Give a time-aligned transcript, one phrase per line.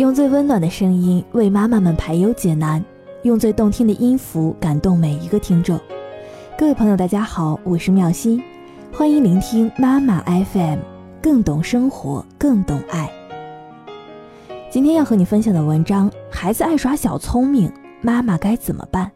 [0.00, 2.82] 用最温暖的声音为妈妈们排忧解难，
[3.22, 5.78] 用最动听的音符感动每一个听众。
[6.56, 8.42] 各位朋友，大家好，我是妙心，
[8.90, 10.78] 欢迎聆听妈妈 FM，
[11.20, 13.12] 更懂生活，更懂爱。
[14.70, 17.70] 今天要和你分享的文章：孩子爱耍小聪明，
[18.00, 19.12] 妈妈该怎么办？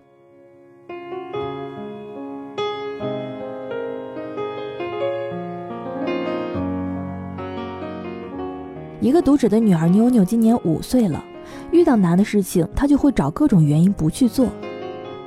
[9.04, 11.22] 一个读者的女儿妞妞今年五岁了，
[11.70, 14.48] 遇到难的事情，她就会找各种原因不去做。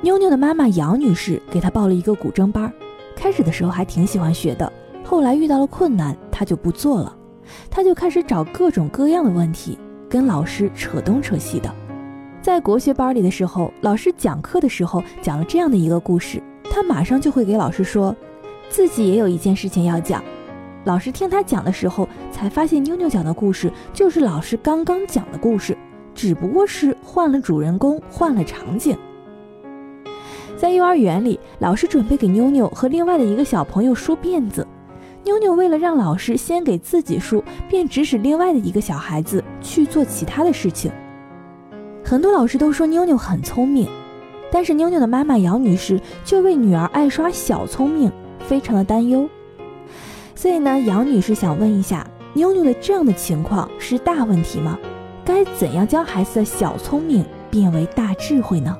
[0.00, 2.72] 妞妞的妈妈杨女士给她报了一个古筝班，
[3.14, 4.72] 开始的时候还挺喜欢学的，
[5.04, 7.16] 后来遇到了困难，她就不做了。
[7.70, 11.72] 她就开始找各种各样的问题，跟老师扯东扯西的。
[12.42, 18.12] 在国学班里的时候，老师讲课的时候讲了这样的一个故事，她马上就会给老师说，
[18.68, 20.20] 自己也有一件事情要讲。
[20.84, 25.76] 老师听他讲的时候，才发现妞妞讲的故事就是老师刚刚讲的故事，
[26.14, 28.96] 只不过是换了主人公，换了场景。
[30.56, 34.66] 在幼儿园里，老师准备给妞妞和另外的一个小朋友梳辫子，
[35.24, 40.90] 妞妞为了让老师先给自己梳，便指使另外的一个小孩子去做其他的事情。
[42.02, 43.88] 很多老师都说妞妞很聪明，
[44.50, 49.28] 但是妞妞的妈妈杨女士却为女儿爱耍小聪明非常的担忧。
[50.38, 54.78] 所以呢，杨女士想问一下，妞妞的这样的情况是大问题吗？
[55.24, 58.78] 该怎样将孩子的小聪明变为大智慧呢？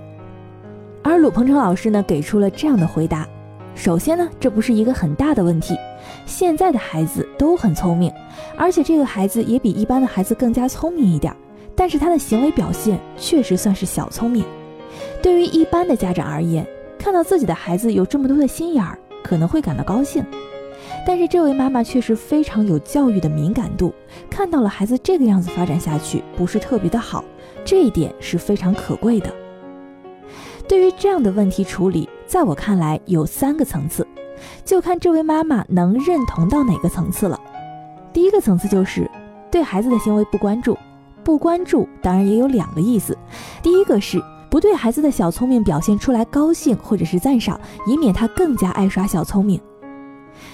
[1.03, 3.27] 而鲁鹏程老师呢，给出了这样的回答：
[3.75, 5.77] 首先呢，这不是一个很大的问题，
[6.27, 8.13] 现在的孩子都很聪明，
[8.57, 11.35] 而且这个孩子也比一般的孩子更加聪明一点，
[11.75, 14.45] 但是他的行为表现确实算是小聪明。
[15.21, 16.65] 对于一般的家长而言，
[17.01, 20.25] 看到自己的孩子有这么多的心眼儿，可能会感到高兴。
[21.07, 23.93] 但是这位妈妈确实非常有教育的敏感度，
[24.29, 27.25] 看到了孩子这个样子发展下去不是特别的好，
[27.65, 29.33] 这一点是非常可贵的。
[30.69, 34.07] 对于这样的问题处理，在我看来有三个层次，
[34.65, 37.41] 就看这位妈妈能认同到哪个层次了。
[38.13, 39.11] 第一个层次就是
[39.51, 40.77] 对孩子的行为不关注，
[41.25, 43.17] 不关注当然也有两个意思，
[43.63, 49.59] 第一个是不对孩子的小聪明表现出来高兴或者是赞赏，以免他更加爱耍小聪明。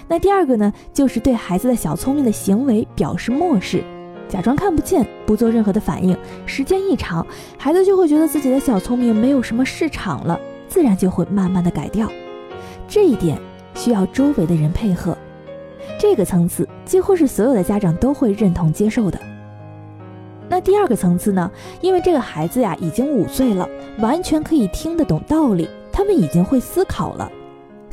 [0.09, 3.83] 那第二个呢，就是对孩子的小聪明的行为表示漠视，
[4.29, 6.17] 假装看不见，不做任何的反应。
[6.47, 7.27] 时间一长，
[7.59, 12.11] 孩子就会觉得自己的小聪明没有什么市场了，自然就会慢慢的改掉。
[12.87, 13.39] 这一点
[13.75, 15.17] 需要周围的人配合。
[15.99, 19.19] 这个层次几乎是所有的家长都会认同接受的。
[20.49, 21.51] 那第二个层次呢？
[21.81, 23.69] 因为这个孩子呀已经五岁了，
[23.99, 27.31] 完全可以听得懂道理，他们已经会思考了。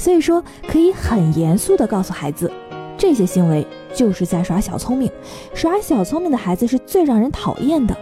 [0.02, 2.52] 所以说，可以很严肃地告诉孩子，
[2.98, 3.64] 这些行为
[3.94, 5.12] 就是在耍小聪明。
[5.54, 7.96] 耍小聪明的孩子是最让人讨厌的，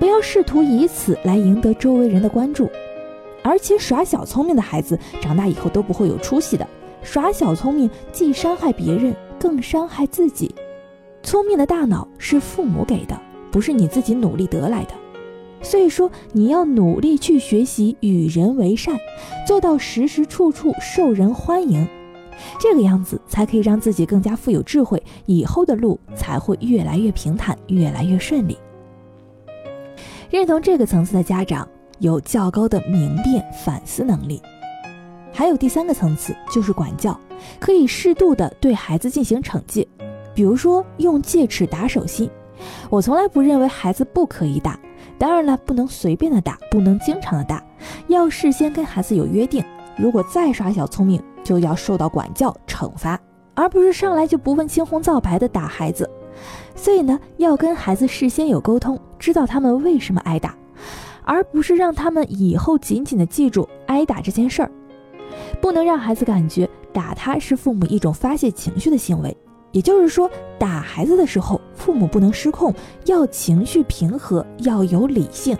[0.00, 2.68] 不要试图以此来赢得周围人的关注。
[3.44, 6.66] 而且，耍小聪明的孩子长大以后都不会有出息的。
[7.00, 10.52] 耍小聪明既伤害别人，更伤害自己。
[11.22, 13.16] 聪明的大脑是父母给的，
[13.52, 14.94] 不是你自己努力得来的。
[15.68, 18.96] 所以说，你要努力去学习与人为善，
[19.44, 21.84] 做到时时处处受人欢迎，
[22.60, 28.56] 这个样子才可以让自己更加富有智慧，以后的路才会越来越平坦，越来越顺利。
[30.30, 34.40] 认同这个层次的家长有较高的明辨反思能力。
[35.32, 37.18] 还有第三个层次就是管教，
[37.58, 39.86] 可以适度的对孩子进行惩戒，
[40.32, 42.30] 比如说用戒尺打手心。
[42.90, 44.78] 我从来不认为孩子不可以打。
[45.18, 47.62] 当然了，不能随便的打，不能经常的打，
[48.08, 49.64] 要事先跟孩子有约定。
[49.96, 53.18] 如果再耍小聪明，就要受到管教惩罚，
[53.54, 56.08] 而不是上来就不问青红皂白的打孩子。
[56.74, 60.54] 所以呢，要跟孩子事先有沟通，知道他们为什么挨打，
[61.24, 64.70] 而不是让他们以后紧紧的记住挨打这件事儿。
[65.62, 69.34] 不能让孩子感觉打他是父母一种发泄情绪的行为。
[69.72, 72.74] 也就是说，打孩子的时候，父母不能失控，
[73.04, 75.56] 要情绪平和，要有理性。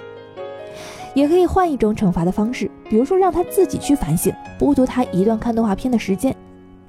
[1.15, 6.35] 也可以换一种惩罚的方式，比如说让他自己去反省，剥夺他一段看动画片的时间。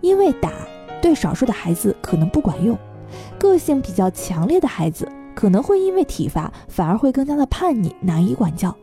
[0.01, 0.51] 因为打
[1.03, 2.75] 对少数的孩子可能不管用，
[3.37, 8.75] 个性比较强烈的孩子可能会因为体罚反而会更加的叛逆，难以管教。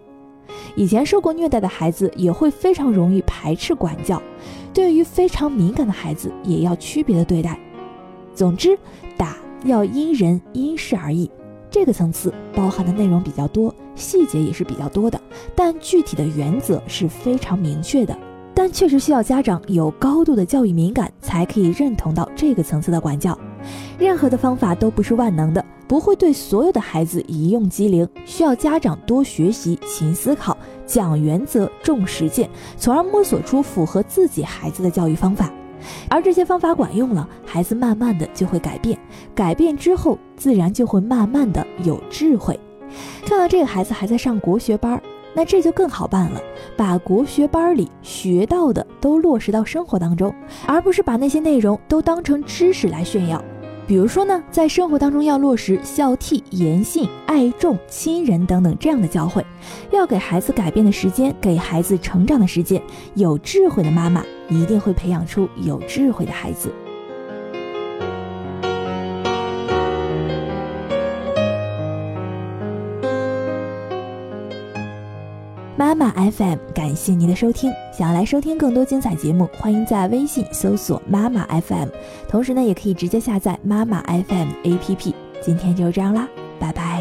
[0.77, 4.23] 以前受过虐待的孩子也会非常容易排斥管教。
[4.73, 7.59] 对于非常敏感的孩子，也要区别的对待。
[8.37, 8.79] 总之，
[9.17, 11.31] 打要因人因事而异，
[11.71, 15.21] 这个层次包含的内容比较多，细节也是比较多的，
[15.55, 18.17] 但具体的原则是非常明确的。
[18.57, 23.37] 但确实需要家长有高度的教育敏感，才可以认同到这个层次的管教。
[23.99, 30.57] 任何的方法都不是万能的，不会对所有的孩子一用即灵，需要家长多学习、勤思考、
[30.87, 35.53] 讲原则、重实践，从而摸索出符合自己孩子的教育方法。
[36.09, 38.99] 而这些方法管用了，孩子慢慢的就会改变，
[39.35, 42.59] 改变之后，自然就会慢慢的有智慧。
[43.25, 45.01] 看到这个孩子还在上国学班，
[45.35, 46.41] 那这就更好办了，
[46.77, 50.35] 把国学班里学到的都落实到生活当中，
[50.67, 53.43] 而不是把那些内容都当成知识来炫耀。
[53.87, 59.45] 比如说呢，在生活当中要落实孝悌、言信、爱众、亲人等等这样的教诲，
[59.93, 62.83] 要给孩子改变的时间，给孩子成长的时间。
[63.15, 66.73] 有智慧的妈妈一定会培养出有智慧的孩子。
[75.77, 77.73] 妈妈 FM，感谢您的收听。
[77.93, 81.89] 想要来收听更多精彩节目，欢迎在微信搜索妈妈 FM，
[82.29, 85.13] 同时呢，也可以直接下载妈妈 FM APP。
[85.43, 86.29] 今天就这样啦，
[86.61, 86.94] 拜拜。